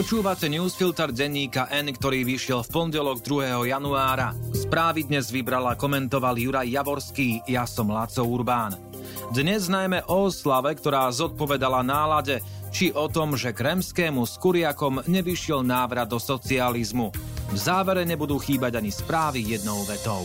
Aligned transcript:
Počúvate 0.00 0.48
newsfilter 0.48 1.12
denníka 1.12 1.68
N, 1.68 1.92
ktorý 1.92 2.24
vyšiel 2.24 2.64
v 2.64 2.72
pondelok 2.72 3.20
2. 3.20 3.68
januára. 3.68 4.32
Správy 4.56 5.04
dnes 5.04 5.28
vybrala 5.28 5.76
komentoval 5.76 6.40
Juraj 6.40 6.72
Javorský, 6.72 7.44
ja 7.44 7.68
som 7.68 7.92
Laco 7.92 8.24
Urbán. 8.24 8.80
Dnes 9.28 9.68
najmä 9.68 10.08
o 10.08 10.32
oslave, 10.32 10.72
ktorá 10.72 11.04
zodpovedala 11.12 11.84
nálade, 11.84 12.40
či 12.72 12.88
o 12.96 13.12
tom, 13.12 13.36
že 13.36 13.52
kremskému 13.52 14.24
s 14.24 14.40
Kuriakom 14.40 15.04
nevyšiel 15.04 15.60
návrat 15.60 16.08
do 16.08 16.16
socializmu. 16.16 17.12
V 17.52 17.56
závere 17.60 18.08
nebudú 18.08 18.40
chýbať 18.40 18.80
ani 18.80 18.88
správy 18.88 19.52
jednou 19.52 19.84
vetou. 19.84 20.24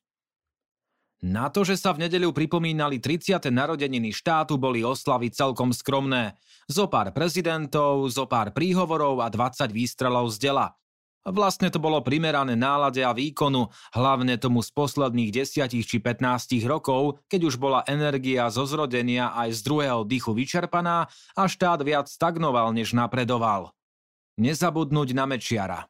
Na 1.21 1.53
to, 1.53 1.61
že 1.61 1.77
sa 1.77 1.93
v 1.93 2.09
nedeľu 2.09 2.33
pripomínali 2.33 2.97
30. 2.97 3.53
narodeniny 3.53 4.09
štátu, 4.09 4.57
boli 4.57 4.81
oslavy 4.81 5.29
celkom 5.29 5.69
skromné. 5.69 6.33
Zo 6.65 6.89
pár 6.89 7.13
prezidentov, 7.13 8.09
zo 8.09 8.25
pár 8.25 8.49
príhovorov 8.57 9.21
a 9.21 9.29
20 9.29 9.69
výstrelov 9.69 10.33
z 10.33 10.49
dela. 10.49 10.73
Vlastne 11.21 11.69
to 11.69 11.77
bolo 11.77 12.01
primerané 12.01 12.57
nálade 12.57 13.05
a 13.05 13.13
výkonu, 13.13 13.69
hlavne 13.93 14.41
tomu 14.41 14.65
z 14.65 14.73
posledných 14.73 15.45
10 15.45 15.69
či 15.69 15.97
15 16.01 16.57
rokov, 16.65 17.21
keď 17.29 17.53
už 17.53 17.61
bola 17.61 17.85
energia 17.85 18.49
zo 18.49 18.65
zrodenia 18.65 19.29
aj 19.37 19.53
z 19.53 19.59
druhého 19.61 20.01
dychu 20.01 20.33
vyčerpaná 20.33 21.05
a 21.37 21.43
štát 21.45 21.85
viac 21.85 22.09
stagnoval, 22.09 22.73
než 22.73 22.97
napredoval. 22.97 23.69
Nezabudnúť 24.41 25.13
na 25.13 25.29
Mečiara. 25.29 25.85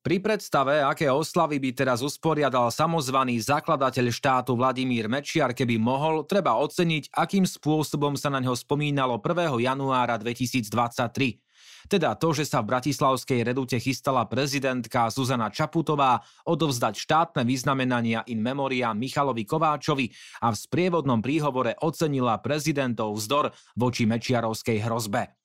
Pri 0.00 0.16
predstave, 0.16 0.80
aké 0.80 1.12
oslavy 1.12 1.60
by 1.60 1.76
teraz 1.76 2.00
usporiadal 2.00 2.72
samozvaný 2.72 3.36
zakladateľ 3.44 4.08
štátu 4.08 4.56
Vladimír 4.56 5.12
Mečiar, 5.12 5.52
keby 5.52 5.76
mohol, 5.76 6.24
treba 6.24 6.56
oceniť, 6.56 7.12
akým 7.12 7.44
spôsobom 7.44 8.16
sa 8.16 8.32
na 8.32 8.40
ňo 8.40 8.56
spomínalo 8.56 9.20
1. 9.20 9.60
januára 9.60 10.16
2023. 10.16 11.44
Teda 11.84 12.16
to, 12.16 12.32
že 12.32 12.48
sa 12.48 12.64
v 12.64 12.72
Bratislavskej 12.72 13.44
redute 13.44 13.76
chystala 13.76 14.24
prezidentka 14.24 15.12
Zuzana 15.12 15.52
Čaputová 15.52 16.24
odovzdať 16.48 16.96
štátne 16.96 17.44
vyznamenania 17.44 18.24
in 18.32 18.40
memoria 18.40 18.96
Michalovi 18.96 19.44
Kováčovi 19.44 20.08
a 20.40 20.48
v 20.48 20.56
sprievodnom 20.56 21.20
príhovore 21.20 21.76
ocenila 21.76 22.40
prezidentov 22.40 23.20
vzdor 23.20 23.52
voči 23.76 24.08
Mečiarovskej 24.08 24.80
hrozbe. 24.80 25.39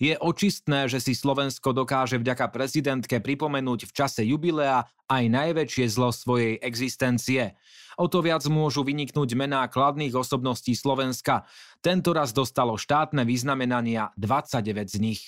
Je 0.00 0.16
očistné, 0.16 0.88
že 0.88 0.96
si 0.96 1.12
Slovensko 1.12 1.76
dokáže 1.76 2.16
vďaka 2.16 2.48
prezidentke 2.48 3.20
pripomenúť 3.20 3.84
v 3.84 3.92
čase 3.92 4.24
jubilea 4.24 4.88
aj 5.12 5.24
najväčšie 5.28 5.84
zlo 5.92 6.08
svojej 6.08 6.56
existencie. 6.56 7.52
O 8.00 8.08
to 8.08 8.24
viac 8.24 8.40
môžu 8.48 8.80
vyniknúť 8.80 9.36
mená 9.36 9.68
kladných 9.68 10.16
osobností 10.16 10.72
Slovenska. 10.72 11.44
Tento 11.84 12.16
raz 12.16 12.32
dostalo 12.32 12.80
štátne 12.80 13.28
vyznamenania 13.28 14.08
29 14.16 14.88
z 14.88 14.96
nich. 15.04 15.22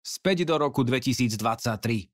Späť 0.00 0.48
do 0.48 0.56
roku 0.56 0.88
2023. 0.88 2.08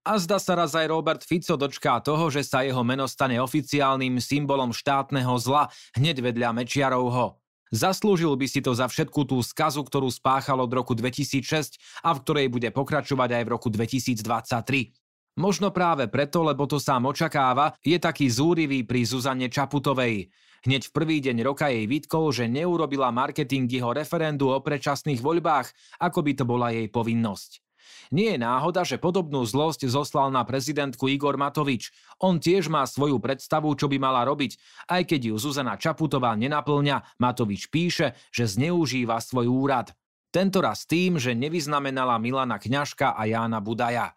A 0.00 0.16
zda 0.16 0.40
sa 0.40 0.56
raz 0.56 0.72
aj 0.72 0.88
Robert 0.88 1.22
Fico 1.22 1.60
dočká 1.60 2.00
toho, 2.00 2.32
že 2.32 2.40
sa 2.40 2.64
jeho 2.64 2.80
meno 2.80 3.04
stane 3.04 3.36
oficiálnym 3.36 4.16
symbolom 4.16 4.72
štátneho 4.72 5.36
zla 5.36 5.68
hneď 5.92 6.24
vedľa 6.24 6.56
Mečiarovho. 6.56 7.36
Zaslúžil 7.74 8.30
by 8.38 8.46
si 8.46 8.62
to 8.62 8.70
za 8.78 8.86
všetku 8.86 9.26
tú 9.26 9.42
skazu, 9.42 9.82
ktorú 9.82 10.06
spáchal 10.06 10.62
od 10.62 10.70
roku 10.70 10.94
2006 10.94 11.76
a 12.06 12.14
v 12.14 12.22
ktorej 12.22 12.46
bude 12.46 12.70
pokračovať 12.70 13.42
aj 13.42 13.42
v 13.42 13.50
roku 13.50 13.68
2023. 13.74 14.94
Možno 15.36 15.68
práve 15.74 16.08
preto, 16.08 16.40
lebo 16.46 16.64
to 16.64 16.80
sám 16.80 17.10
očakáva, 17.10 17.74
je 17.84 17.98
taký 18.00 18.30
zúrivý 18.30 18.86
pri 18.86 19.04
Zuzane 19.04 19.52
Čaputovej. 19.52 20.32
Hneď 20.64 20.88
v 20.88 20.94
prvý 20.94 21.16
deň 21.20 21.36
roka 21.44 21.68
jej 21.68 21.84
vytkol, 21.84 22.32
že 22.32 22.48
neurobila 22.48 23.12
marketing 23.12 23.68
jeho 23.68 23.92
referendu 23.92 24.48
o 24.48 24.58
predčasných 24.62 25.20
voľbách, 25.20 26.00
ako 26.00 26.18
by 26.24 26.32
to 26.32 26.44
bola 26.48 26.72
jej 26.72 26.88
povinnosť. 26.88 27.65
Nie 28.14 28.36
je 28.36 28.42
náhoda, 28.42 28.86
že 28.86 29.00
podobnú 29.00 29.42
zlosť 29.42 29.90
zoslal 29.90 30.30
na 30.30 30.46
prezidentku 30.46 31.10
Igor 31.10 31.34
Matovič. 31.34 31.90
On 32.22 32.38
tiež 32.38 32.70
má 32.70 32.86
svoju 32.86 33.18
predstavu, 33.18 33.72
čo 33.74 33.90
by 33.90 33.98
mala 33.98 34.22
robiť. 34.26 34.58
Aj 34.86 35.02
keď 35.02 35.32
ju 35.32 35.34
Zuzana 35.36 35.74
Čaputová 35.74 36.34
nenaplňa, 36.38 37.18
Matovič 37.18 37.68
píše, 37.72 38.14
že 38.30 38.46
zneužíva 38.46 39.18
svoj 39.18 39.50
úrad. 39.50 39.90
Tento 40.30 40.60
raz 40.60 40.84
tým, 40.84 41.16
že 41.16 41.32
nevyznamenala 41.32 42.20
Milana 42.20 42.60
Kňažka 42.60 43.16
a 43.16 43.22
Jána 43.24 43.58
Budaja. 43.64 44.12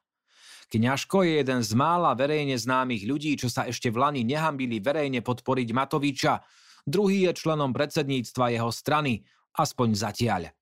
Kňažko 0.70 1.26
je 1.26 1.42
jeden 1.42 1.66
z 1.66 1.72
mála 1.74 2.14
verejne 2.14 2.54
známych 2.54 3.02
ľudí, 3.10 3.34
čo 3.42 3.50
sa 3.50 3.66
ešte 3.66 3.90
v 3.90 4.06
Lani 4.06 4.22
nehambili 4.22 4.78
verejne 4.78 5.26
podporiť 5.26 5.70
Matoviča. 5.74 6.46
Druhý 6.86 7.26
je 7.26 7.34
členom 7.34 7.74
predsedníctva 7.74 8.54
jeho 8.54 8.70
strany, 8.70 9.26
aspoň 9.58 9.90
zatiaľ. 9.98 10.59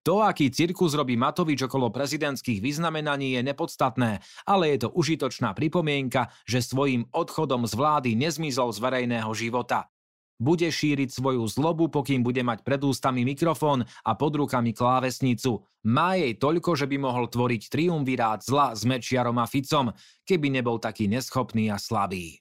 To, 0.00 0.24
aký 0.24 0.48
cirkus 0.48 0.96
robí 0.96 1.20
Matovič 1.20 1.68
okolo 1.68 1.92
prezidentských 1.92 2.64
vyznamenaní 2.64 3.36
je 3.36 3.44
nepodstatné, 3.44 4.24
ale 4.48 4.72
je 4.72 4.88
to 4.88 4.88
užitočná 4.96 5.52
pripomienka, 5.52 6.32
že 6.48 6.64
svojím 6.64 7.04
odchodom 7.12 7.68
z 7.68 7.76
vlády 7.76 8.10
nezmizol 8.16 8.72
z 8.72 8.80
verejného 8.80 9.28
života. 9.36 9.92
Bude 10.40 10.72
šíriť 10.72 11.12
svoju 11.12 11.44
zlobu, 11.44 11.92
pokým 11.92 12.24
bude 12.24 12.40
mať 12.40 12.64
pred 12.64 12.80
ústami 12.80 13.28
mikrofón 13.28 13.84
a 13.84 14.16
pod 14.16 14.40
rukami 14.40 14.72
klávesnicu. 14.72 15.60
Má 15.84 16.16
jej 16.16 16.32
toľko, 16.32 16.80
že 16.80 16.88
by 16.88 16.96
mohol 16.96 17.28
tvoriť 17.28 17.68
triumvirát 17.68 18.40
zla 18.40 18.72
s 18.72 18.88
Mečiarom 18.88 19.36
a 19.36 19.44
Ficom, 19.44 19.92
keby 20.24 20.48
nebol 20.48 20.80
taký 20.80 21.12
neschopný 21.12 21.68
a 21.68 21.76
slabý. 21.76 22.40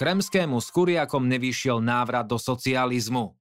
Kremskému 0.00 0.56
s 0.64 0.72
Kuriakom 0.72 1.28
nevyšiel 1.28 1.84
návrat 1.84 2.24
do 2.24 2.40
socializmu. 2.40 3.39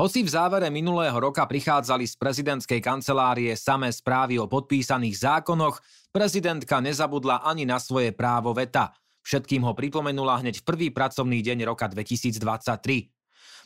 Hoci 0.00 0.24
v 0.24 0.32
závere 0.32 0.72
minulého 0.72 1.12
roka 1.12 1.44
prichádzali 1.44 2.08
z 2.08 2.16
prezidentskej 2.16 2.80
kancelárie 2.80 3.52
samé 3.52 3.92
správy 3.92 4.40
o 4.40 4.48
podpísaných 4.48 5.28
zákonoch, 5.28 5.76
prezidentka 6.08 6.80
nezabudla 6.80 7.44
ani 7.44 7.68
na 7.68 7.76
svoje 7.76 8.08
právo 8.16 8.56
veta. 8.56 8.96
Všetkým 9.20 9.60
ho 9.60 9.76
pripomenula 9.76 10.40
hneď 10.40 10.64
v 10.64 10.66
prvý 10.72 10.88
pracovný 10.88 11.44
deň 11.44 11.68
roka 11.68 11.84
2023. 11.84 13.12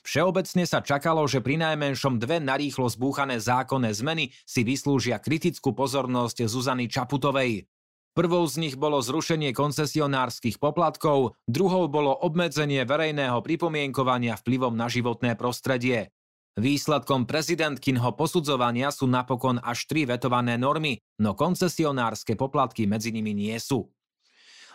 Všeobecne 0.03 0.67
sa 0.67 0.83
čakalo, 0.83 1.23
že 1.31 1.39
pri 1.39 1.55
najmenšom 1.71 2.19
dve 2.19 2.43
narýchlo 2.43 2.91
zbúchané 2.91 3.39
zákonné 3.39 3.95
zmeny 3.95 4.35
si 4.43 4.67
vyslúžia 4.67 5.23
kritickú 5.23 5.71
pozornosť 5.71 6.51
Zuzany 6.51 6.91
Čaputovej. 6.91 7.71
Prvou 8.15 8.47
z 8.47 8.63
nich 8.63 8.75
bolo 8.75 9.03
zrušenie 9.03 9.51
koncesionárskych 9.51 10.63
poplatkov, 10.63 11.39
druhou 11.51 11.91
bolo 11.91 12.15
obmedzenie 12.15 12.83
verejného 12.87 13.39
pripomienkovania 13.39 14.35
vplyvom 14.35 14.75
na 14.75 14.87
životné 14.91 15.35
prostredie. 15.35 16.14
Výsledkom 16.55 17.27
prezidentkinho 17.27 18.15
posudzovania 18.15 18.95
sú 18.95 19.11
napokon 19.11 19.59
až 19.59 19.91
tri 19.91 20.07
vetované 20.07 20.55
normy, 20.55 21.03
no 21.19 21.35
koncesionárske 21.35 22.39
poplatky 22.39 22.87
medzi 22.87 23.11
nimi 23.11 23.35
nie 23.35 23.59
sú. 23.59 23.91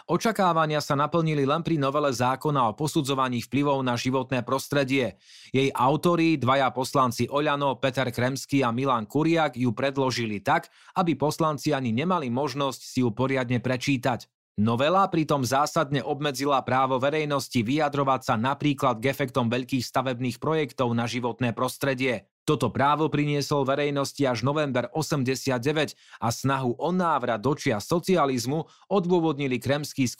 Očakávania 0.09 0.83
sa 0.83 0.99
naplnili 0.99 1.45
len 1.47 1.63
pri 1.63 1.79
novele 1.79 2.11
zákona 2.11 2.67
o 2.67 2.75
posudzovaní 2.75 3.45
vplyvov 3.45 3.79
na 3.85 3.93
životné 3.93 4.41
prostredie. 4.41 5.21
Jej 5.55 5.69
autori, 5.71 6.35
dvaja 6.35 6.67
poslanci 6.75 7.31
Oľano, 7.31 7.79
Peter 7.79 8.11
Kremský 8.11 8.59
a 8.65 8.73
Milan 8.75 9.07
Kuriak 9.07 9.55
ju 9.55 9.71
predložili 9.71 10.43
tak, 10.43 10.67
aby 10.99 11.13
poslanci 11.13 11.71
ani 11.71 11.95
nemali 11.95 12.27
možnosť 12.27 12.81
si 12.81 13.05
ju 13.05 13.13
poriadne 13.13 13.61
prečítať. 13.63 14.38
Novela 14.59 15.07
pritom 15.07 15.47
zásadne 15.47 16.03
obmedzila 16.03 16.59
právo 16.67 16.99
verejnosti 16.99 17.63
vyjadrovať 17.63 18.21
sa 18.27 18.35
napríklad 18.35 18.99
k 18.99 19.07
efektom 19.07 19.47
veľkých 19.47 19.87
stavebných 19.87 20.35
projektov 20.35 20.91
na 20.91 21.07
životné 21.07 21.55
prostredie. 21.55 22.27
Toto 22.43 22.67
právo 22.67 23.07
priniesol 23.07 23.63
verejnosti 23.63 24.19
až 24.27 24.43
november 24.43 24.91
89 24.91 25.95
a 25.95 26.27
snahu 26.27 26.75
o 26.75 26.91
návrat 26.91 27.39
do 27.39 27.55
čia 27.55 27.79
socializmu 27.79 28.67
odôvodnili 28.91 29.63
Kremský 29.63 30.03
s 30.03 30.19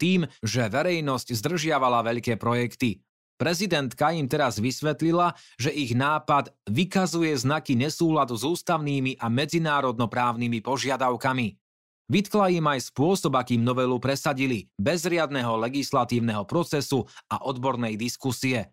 tým, 0.00 0.32
že 0.40 0.64
verejnosť 0.64 1.36
zdržiavala 1.36 2.08
veľké 2.08 2.40
projekty. 2.40 3.04
Prezidentka 3.36 4.16
im 4.16 4.32
teraz 4.32 4.64
vysvetlila, 4.64 5.36
že 5.60 5.68
ich 5.68 5.92
nápad 5.92 6.56
vykazuje 6.72 7.36
znaky 7.36 7.76
nesúladu 7.76 8.32
s 8.32 8.48
ústavnými 8.48 9.20
a 9.20 9.28
medzinárodnoprávnymi 9.28 10.64
požiadavkami. 10.64 11.63
Vytkla 12.04 12.52
im 12.52 12.68
aj 12.68 12.92
spôsob, 12.92 13.32
akým 13.32 13.64
novelu 13.64 13.96
presadili, 13.96 14.68
bez 14.76 15.08
riadného 15.08 15.56
legislatívneho 15.56 16.44
procesu 16.44 17.08
a 17.32 17.40
odbornej 17.48 17.96
diskusie. 17.96 18.68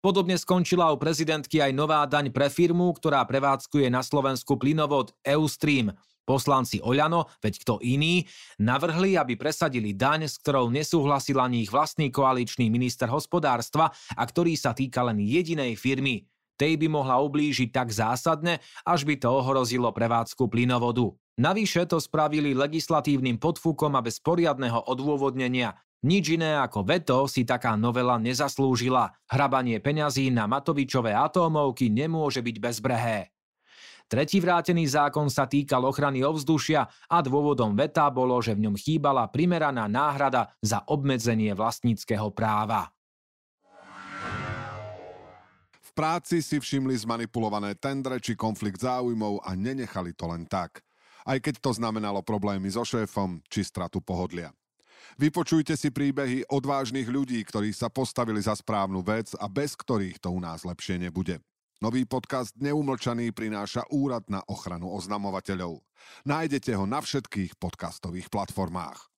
Podobne 0.00 0.40
skončila 0.40 0.88
u 0.88 0.96
prezidentky 0.96 1.60
aj 1.60 1.72
nová 1.76 2.00
daň 2.08 2.32
pre 2.32 2.48
firmu, 2.48 2.94
ktorá 2.96 3.26
prevádzkuje 3.28 3.92
na 3.92 4.00
Slovensku 4.00 4.56
plynovod 4.56 5.12
Eustream. 5.20 5.92
Poslanci 6.26 6.82
Oľano, 6.82 7.30
veď 7.38 7.54
kto 7.62 7.74
iný, 7.84 8.26
navrhli, 8.58 9.14
aby 9.14 9.38
presadili 9.38 9.94
daň, 9.94 10.26
s 10.26 10.40
ktorou 10.42 10.72
nesúhlasil 10.72 11.38
ani 11.38 11.62
ich 11.62 11.70
vlastný 11.70 12.10
koaličný 12.10 12.66
minister 12.66 13.06
hospodárstva 13.06 13.92
a 14.16 14.22
ktorý 14.26 14.58
sa 14.58 14.74
týka 14.74 15.06
len 15.06 15.22
jedinej 15.22 15.78
firmy. 15.78 16.26
Tej 16.56 16.80
by 16.80 16.88
mohla 16.88 17.20
ublížiť 17.20 17.68
tak 17.68 17.92
zásadne, 17.92 18.64
až 18.82 19.04
by 19.04 19.20
to 19.20 19.28
ohrozilo 19.28 19.92
prevádzku 19.92 20.48
plynovodu. 20.48 21.14
Navyše 21.36 21.84
to 21.84 22.00
spravili 22.00 22.56
legislatívnym 22.56 23.36
podfúkom 23.36 23.92
a 23.92 24.00
bez 24.00 24.16
poriadneho 24.24 24.88
odôvodnenia. 24.88 25.76
Nič 26.00 26.32
iné 26.32 26.56
ako 26.56 26.80
veto 26.80 27.28
si 27.28 27.44
taká 27.44 27.76
novela 27.76 28.16
nezaslúžila. 28.16 29.12
Hrabanie 29.28 29.76
peňazí 29.84 30.32
na 30.32 30.48
Matovičové 30.48 31.12
atómovky 31.12 31.92
nemôže 31.92 32.40
byť 32.40 32.56
bezbrehé. 32.56 33.36
Tretí 34.08 34.40
vrátený 34.40 34.88
zákon 34.88 35.28
sa 35.28 35.44
týkal 35.44 35.84
ochrany 35.84 36.24
ovzdušia 36.24 36.88
a 36.88 37.18
dôvodom 37.20 37.76
veta 37.76 38.08
bolo, 38.08 38.40
že 38.40 38.56
v 38.56 38.70
ňom 38.70 38.76
chýbala 38.78 39.28
primeraná 39.28 39.90
náhrada 39.90 40.56
za 40.64 40.88
obmedzenie 40.88 41.52
vlastníckého 41.52 42.32
práva. 42.32 42.88
V 45.82 45.90
práci 45.92 46.38
si 46.38 46.56
všimli 46.56 46.96
zmanipulované 47.02 47.74
tendre 47.76 48.22
či 48.24 48.38
konflikt 48.38 48.80
záujmov 48.80 49.42
a 49.42 49.52
nenechali 49.58 50.14
to 50.14 50.30
len 50.30 50.46
tak. 50.46 50.85
Aj 51.26 51.38
keď 51.42 51.58
to 51.58 51.74
znamenalo 51.74 52.22
problémy 52.22 52.70
so 52.70 52.86
šéfom 52.86 53.42
či 53.50 53.66
stratu 53.66 53.98
pohodlia. 53.98 54.54
Vypočujte 55.18 55.74
si 55.74 55.90
príbehy 55.90 56.46
odvážnych 56.46 57.10
ľudí, 57.10 57.42
ktorí 57.42 57.74
sa 57.74 57.90
postavili 57.90 58.38
za 58.38 58.54
správnu 58.54 59.02
vec 59.02 59.34
a 59.34 59.50
bez 59.50 59.74
ktorých 59.74 60.22
to 60.22 60.30
u 60.30 60.38
nás 60.38 60.62
lepšie 60.62 61.02
nebude. 61.02 61.42
Nový 61.82 62.08
podcast 62.08 62.56
Neumlčaný 62.56 63.36
prináša 63.36 63.84
Úrad 63.92 64.24
na 64.32 64.40
ochranu 64.48 64.88
oznamovateľov. 64.96 65.84
Nájdete 66.24 66.72
ho 66.72 66.88
na 66.88 67.04
všetkých 67.04 67.60
podcastových 67.60 68.32
platformách. 68.32 69.10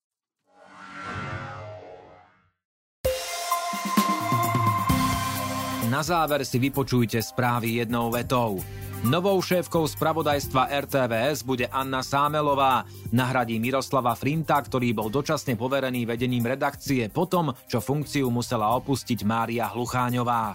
Na 5.89 6.05
záver 6.05 6.45
si 6.45 6.61
vypočujte 6.61 7.17
správy 7.17 7.81
jednou 7.81 8.13
vetou. 8.13 8.61
Novou 8.99 9.39
šéfkou 9.39 9.87
spravodajstva 9.87 10.75
RTVS 10.83 11.47
bude 11.47 11.71
Anna 11.71 12.03
Sámelová. 12.03 12.83
Nahradí 13.15 13.55
Miroslava 13.55 14.11
Frinta, 14.11 14.59
ktorý 14.59 14.91
bol 14.91 15.07
dočasne 15.07 15.55
poverený 15.55 16.03
vedením 16.03 16.43
redakcie 16.43 17.07
potom, 17.07 17.55
čo 17.71 17.79
funkciu 17.79 18.27
musela 18.27 18.75
opustiť 18.75 19.23
Mária 19.23 19.71
Hlucháňová. 19.71 20.51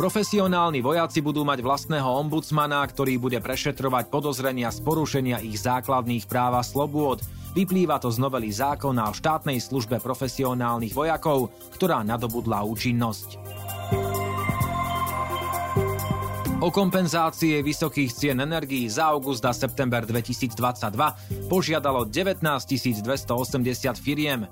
Profesionálni 0.00 0.80
vojaci 0.80 1.20
budú 1.20 1.44
mať 1.44 1.60
vlastného 1.60 2.08
ombudsmana, 2.08 2.80
ktorý 2.88 3.20
bude 3.20 3.44
prešetrovať 3.44 4.08
podozrenia 4.08 4.72
z 4.72 4.80
porušenia 4.80 5.44
ich 5.44 5.60
základných 5.60 6.24
práv 6.24 6.56
a 6.56 6.64
slobôd. 6.64 7.20
Vyplýva 7.52 8.00
to 8.00 8.08
z 8.08 8.16
novely 8.16 8.48
zákona 8.48 9.12
o 9.12 9.12
štátnej 9.12 9.60
službe 9.60 10.00
profesionálnych 10.00 10.96
vojakov, 10.96 11.52
ktorá 11.76 12.00
nadobudla 12.00 12.64
účinnosť. 12.64 13.59
O 16.60 16.68
kompenzácie 16.68 17.64
vysokých 17.64 18.12
cien 18.12 18.36
energií 18.36 18.84
za 18.84 19.08
august 19.16 19.40
a 19.48 19.52
september 19.56 20.04
2022 20.04 21.48
požiadalo 21.48 22.04
19 22.04 22.44
280 23.00 23.96
firiem. 23.96 24.44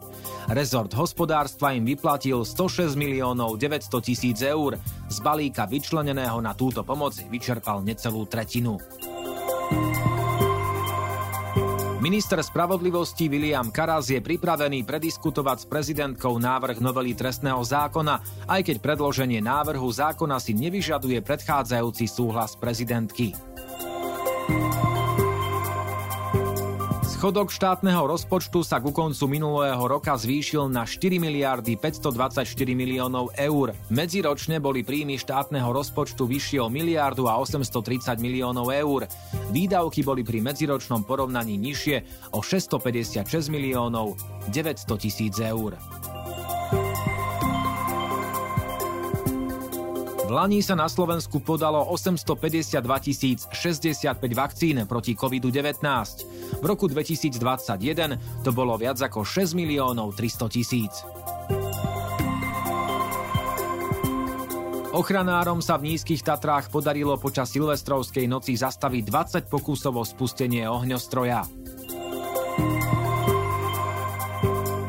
Rezort 0.49 0.97
hospodárstva 0.97 1.77
im 1.77 1.85
vyplatil 1.85 2.49
106 2.49 2.97
miliónov 2.97 3.61
900 3.61 4.01
tisíc 4.01 4.41
eur. 4.41 4.81
Z 5.13 5.21
balíka 5.21 5.69
vyčleneného 5.69 6.41
na 6.41 6.57
túto 6.57 6.81
pomoc 6.81 7.13
vyčerpal 7.29 7.85
necelú 7.85 8.25
tretinu. 8.25 8.81
Minister 12.09 12.41
spravodlivosti 12.41 13.29
William 13.29 13.69
Karas 13.69 14.09
je 14.09 14.17
pripravený 14.17 14.81
prediskutovať 14.89 15.57
s 15.61 15.67
prezidentkou 15.69 16.41
návrh 16.41 16.81
novely 16.81 17.13
trestného 17.13 17.61
zákona, 17.61 18.49
aj 18.49 18.65
keď 18.65 18.77
predloženie 18.81 19.45
návrhu 19.45 19.85
zákona 19.85 20.41
si 20.41 20.57
nevyžaduje 20.57 21.21
predchádzajúci 21.21 22.09
súhlas 22.09 22.57
prezidentky. 22.57 23.37
Schodok 27.19 27.51
štátneho 27.51 28.07
rozpočtu 28.07 28.63
sa 28.63 28.79
ku 28.79 28.95
koncu 28.95 29.27
minulého 29.27 29.83
roka 29.91 30.15
zvýšil 30.15 30.71
na 30.71 30.87
4 30.87 31.19
miliardy 31.19 31.75
524 31.75 32.47
miliónov 32.79 33.35
eur. 33.35 33.75
Medziročne 33.91 34.63
boli 34.63 34.87
príjmy 34.87 35.19
štátneho 35.19 35.67
rozpočtu 35.67 36.31
vyššie 36.31 36.63
o 36.63 36.71
miliardu 36.71 37.27
a 37.27 37.43
830 37.43 38.23
miliónov 38.23 38.71
eur. 38.71 39.11
Výdavky 39.51 40.07
boli 40.07 40.23
pri 40.23 40.47
medziročnom 40.47 41.03
porovnaní 41.03 41.59
nižšie 41.59 42.31
o 42.31 42.39
656 42.39 43.27
miliónov 43.51 44.15
900 44.55 44.87
tisíc 45.03 45.43
eur. 45.43 45.75
V 50.29 50.37
Lani 50.37 50.61
sa 50.61 50.77
na 50.77 50.93
Slovensku 50.93 51.41
podalo 51.41 51.81
852 51.89 53.49
065 53.49 54.13
vakcín 54.37 54.77
proti 54.85 55.17
COVID-19. 55.17 55.81
V 56.61 56.65
roku 56.69 56.85
2021 56.85 58.45
to 58.45 58.51
bolo 58.53 58.77
viac 58.77 59.01
ako 59.01 59.25
6 59.25 59.57
miliónov 59.57 60.13
300 60.13 60.53
tisíc. 60.53 61.01
Ochranárom 64.93 65.65
sa 65.65 65.81
v 65.81 65.97
nízkych 65.97 66.21
Tatrách 66.21 66.69
podarilo 66.69 67.17
počas 67.17 67.49
silvestrovskej 67.49 68.29
noci 68.29 68.53
zastaviť 68.53 69.09
20 69.49 69.49
pokusov 69.49 69.97
o 69.97 70.05
spustenie 70.05 70.69
ohňostroja. 70.69 71.41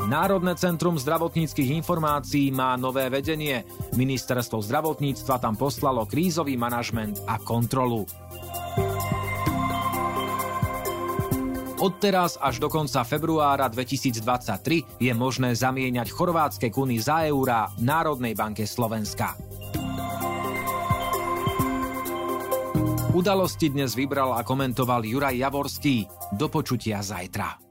Národné 0.09 0.57
centrum 0.57 0.97
zdravotníckých 0.97 1.85
informácií 1.85 2.49
má 2.49 2.73
nové 2.73 3.13
vedenie. 3.13 3.61
Ministerstvo 3.93 4.57
zdravotníctva 4.57 5.37
tam 5.37 5.53
poslalo 5.53 6.09
krízový 6.09 6.57
manažment 6.57 7.21
a 7.29 7.37
kontrolu. 7.37 8.09
Odteraz 11.77 12.41
až 12.41 12.57
do 12.57 12.73
konca 12.73 13.05
februára 13.05 13.69
2023 13.69 14.97
je 14.97 15.13
možné 15.13 15.53
zamieňať 15.53 16.09
chorvátske 16.09 16.73
kuny 16.73 16.97
za 16.97 17.29
eurá 17.29 17.69
Národnej 17.77 18.33
banke 18.33 18.65
Slovenska. 18.65 19.37
Udalosti 23.13 23.69
dnes 23.69 23.93
vybral 23.93 24.33
a 24.33 24.41
komentoval 24.41 25.05
Juraj 25.05 25.37
Javorský. 25.37 26.09
Do 26.33 26.49
počutia 26.49 26.97
zajtra. 27.05 27.68